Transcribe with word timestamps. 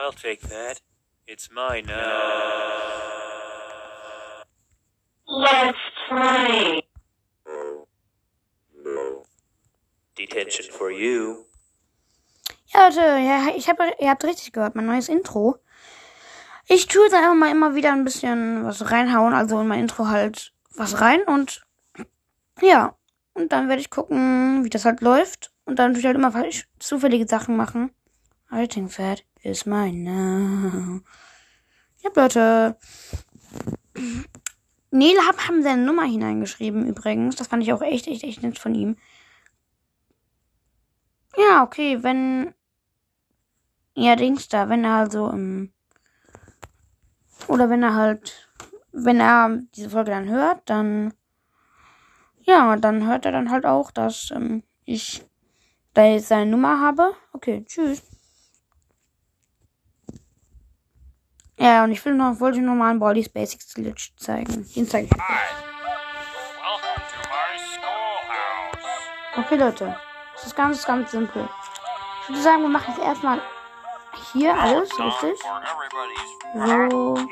I'll 0.00 0.12
take 0.12 0.40
that. 0.48 0.80
It's 1.26 1.50
mine 1.50 1.86
now. 1.86 1.94
Let's 5.26 5.78
play. 6.08 6.82
Detention 10.16 10.66
for 10.70 10.90
you. 10.90 11.46
Ja, 12.74 12.88
Leute, 12.88 13.00
ja, 13.00 13.48
ich 13.56 13.68
hab, 13.68 13.78
ihr 14.00 14.10
habt 14.10 14.24
richtig 14.24 14.52
gehört, 14.52 14.74
mein 14.74 14.86
neues 14.86 15.08
Intro. 15.08 15.56
Ich 16.66 16.86
tue 16.86 17.04
jetzt 17.04 17.14
einfach 17.14 17.34
mal 17.34 17.50
immer 17.50 17.74
wieder 17.74 17.92
ein 17.92 18.04
bisschen 18.04 18.64
was 18.64 18.90
reinhauen, 18.90 19.32
also 19.32 19.60
in 19.60 19.68
mein 19.68 19.80
Intro 19.80 20.06
halt 20.08 20.52
was 20.76 21.00
rein 21.00 21.22
und 21.22 21.64
ja, 22.60 22.94
und 23.32 23.52
dann 23.52 23.68
werde 23.68 23.80
ich 23.80 23.90
gucken, 23.90 24.64
wie 24.64 24.70
das 24.70 24.84
halt 24.84 25.00
läuft 25.00 25.50
und 25.64 25.78
dann 25.78 25.92
tue 25.92 26.00
ich 26.00 26.06
halt 26.06 26.16
immer 26.16 26.30
falsch- 26.30 26.66
zufällige 26.78 27.26
Sachen 27.26 27.56
machen. 27.56 27.90
Writing 28.50 28.88
Fat 28.88 29.24
is 29.42 29.66
mine 29.66 30.04
now. 30.04 31.00
Ja, 32.02 32.10
Leute. 32.14 32.76
Neil 34.90 35.16
haben, 35.18 35.62
seine 35.62 35.82
Nummer 35.82 36.04
hineingeschrieben 36.04 36.86
übrigens. 36.86 37.36
Das 37.36 37.48
fand 37.48 37.62
ich 37.62 37.72
auch 37.72 37.82
echt, 37.82 38.06
echt, 38.06 38.24
echt 38.24 38.42
nett 38.42 38.58
von 38.58 38.74
ihm. 38.74 38.96
Ja, 41.36 41.62
okay, 41.62 42.02
wenn. 42.02 42.54
Ja, 43.94 44.16
Dings 44.16 44.48
da, 44.48 44.68
wenn 44.68 44.84
er 44.84 44.94
halt 44.94 45.12
so 45.12 45.28
im. 45.28 45.72
Oder 47.48 47.68
wenn 47.70 47.82
er 47.82 47.94
halt. 47.94 48.48
Wenn 48.92 49.20
er 49.20 49.60
diese 49.74 49.90
Folge 49.90 50.10
dann 50.10 50.28
hört, 50.28 50.68
dann. 50.70 51.14
Ja, 52.40 52.74
dann 52.76 53.06
hört 53.06 53.26
er 53.26 53.32
dann 53.32 53.50
halt 53.50 53.66
auch, 53.66 53.90
dass 53.90 54.30
ähm, 54.30 54.62
ich 54.84 55.22
da 55.92 56.04
jetzt 56.04 56.28
seine 56.28 56.50
Nummer 56.50 56.80
habe. 56.80 57.12
Okay, 57.32 57.64
tschüss. 57.66 58.02
Ja, 61.58 61.82
und 61.82 61.90
ich 61.90 62.04
will 62.04 62.14
noch, 62.14 62.38
wollte 62.38 62.60
noch 62.60 62.74
mal 62.74 62.90
einen 62.90 63.00
Baldi's 63.00 63.28
Basics 63.28 63.74
Glitch 63.74 64.12
zeigen. 64.16 64.64
Den 64.74 64.88
zeige 64.88 65.06
ich. 65.06 65.12
Okay, 69.36 69.56
Leute. 69.56 69.98
Das 70.34 70.46
ist 70.46 70.56
ganz, 70.56 70.84
ganz 70.84 71.10
simpel. 71.10 71.48
Ich 72.22 72.28
würde 72.28 72.42
sagen, 72.42 72.62
wir 72.62 72.68
machen 72.68 72.94
jetzt 72.96 73.04
erstmal 73.04 73.40
hier 74.32 74.54
alles, 74.54 74.88
richtig? 74.98 75.38
So, 76.54 76.60
one. 76.60 77.28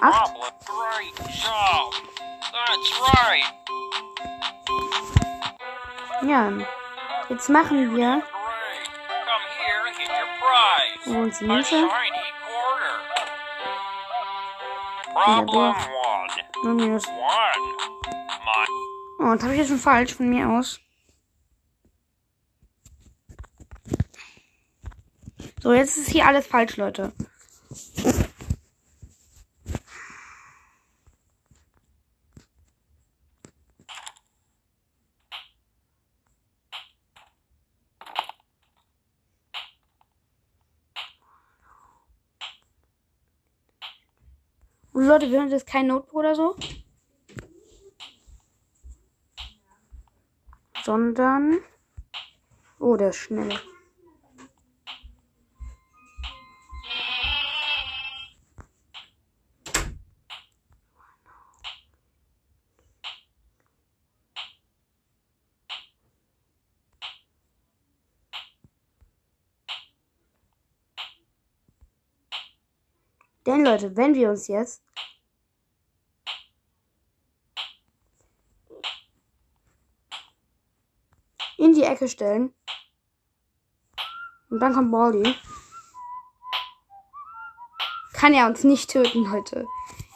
acht. 0.00 0.34
Ja. 6.22 6.52
Jetzt 7.28 7.48
machen 7.48 7.96
wir 7.96 8.22
Great. 11.04 11.70
Come 11.70 12.13
Minus. 16.64 17.06
One. 17.06 17.64
My 18.44 18.66
Oh, 19.20 19.32
das 19.34 19.42
habe 19.42 19.52
ich 19.52 19.60
jetzt 19.60 19.68
schon 19.68 19.78
falsch 19.78 20.14
von 20.14 20.28
mir 20.28 20.48
aus. 20.50 20.80
So, 25.62 25.72
jetzt 25.72 25.96
ist 25.96 26.08
hier 26.08 26.26
alles 26.26 26.46
falsch, 26.46 26.76
Leute. 26.76 27.12
Und 44.94 45.06
Leute, 45.06 45.30
wir 45.30 45.40
hören 45.40 45.50
jetzt 45.50 45.66
kein 45.66 45.88
Notebook 45.88 46.14
oder 46.14 46.34
so. 46.34 46.56
sondern. 50.84 51.60
Oh, 52.78 52.96
der 52.96 53.08
ist 53.08 53.16
schnell. 53.16 53.58
Denn 73.46 73.64
Leute, 73.64 73.96
wenn 73.96 74.14
wir 74.14 74.30
uns 74.30 74.48
jetzt 74.48 74.83
in 81.58 81.72
die 81.72 81.82
Ecke 81.82 82.08
stellen. 82.08 82.54
Und 84.50 84.60
dann 84.60 84.74
kommt 84.74 84.92
Baldi. 84.92 85.34
Kann 88.12 88.34
er 88.34 88.46
uns 88.46 88.64
nicht 88.64 88.90
töten, 88.90 89.24
Leute. 89.24 89.66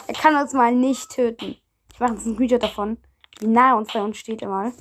Er 0.07 0.15
kann 0.15 0.37
uns 0.37 0.53
mal 0.53 0.75
nicht 0.75 1.11
töten. 1.11 1.57
Ich 1.93 2.01
mache 2.01 2.15
jetzt 2.15 2.27
ein 2.27 2.39
Video 2.39 2.59
davon, 2.59 2.97
wie 3.41 3.49
nah 3.49 3.71
er 3.71 3.77
uns 3.77 3.93
bei 3.93 4.01
uns 4.01 4.17
steht 4.17 4.43
immer. 4.43 4.73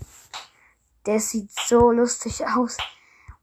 Der 1.06 1.19
sieht 1.19 1.51
so 1.51 1.91
lustig 1.91 2.46
aus. 2.46 2.78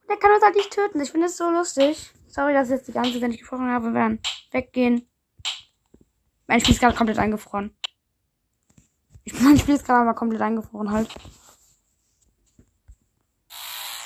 Und 0.03 0.11
er 0.11 0.17
kann 0.17 0.33
uns 0.33 0.45
halt 0.45 0.55
nicht 0.55 0.73
töten. 0.73 1.01
Ich 1.01 1.11
finde 1.11 1.27
es 1.27 1.37
so 1.37 1.51
lustig. 1.51 2.13
Sorry, 2.29 2.53
dass 2.53 2.69
ich 2.69 2.77
jetzt 2.77 2.89
die 2.89 2.93
ganze 2.93 3.21
Zeit 3.21 3.29
nicht 3.29 3.41
gesprochen 3.41 3.71
habe. 3.71 3.87
Wir 3.87 3.95
werden 3.95 4.21
weggehen. 4.53 5.09
Mein 6.47 6.61
Spiel 6.61 6.75
ist 6.75 6.81
gerade 6.81 6.97
komplett 6.97 7.19
eingefroren. 7.19 7.77
Ich, 9.25 9.33
mein 9.41 9.59
Spiel 9.59 9.75
ist 9.75 9.85
gerade 9.85 10.05
mal 10.05 10.15
komplett 10.15 10.43
eingefroren 10.43 10.91
halt. 10.91 11.09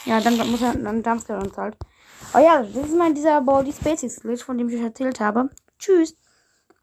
Ja, 0.08 0.22
dann 0.22 0.38
muss 0.50 0.62
er, 0.62 0.72
dann 0.72 1.02
Dumpster 1.02 1.36
uns 1.36 1.54
halt. 1.58 1.76
Oh 2.34 2.38
ja, 2.38 2.62
das 2.62 2.86
ist 2.86 2.96
mal 2.96 3.12
dieser 3.12 3.42
Baldi 3.42 3.72
Spaces 3.74 4.20
Glitch, 4.20 4.42
von 4.42 4.56
dem 4.56 4.70
ich 4.70 4.76
euch 4.76 4.82
erzählt 4.82 5.20
habe. 5.20 5.50
Tschüss. 5.78 6.16